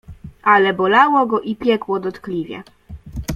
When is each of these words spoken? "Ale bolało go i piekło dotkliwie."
"Ale 0.43 0.73
bolało 0.73 1.25
go 1.25 1.41
i 1.41 1.55
piekło 1.55 1.99
dotkliwie." 1.99 2.63